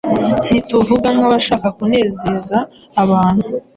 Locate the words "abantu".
3.03-3.45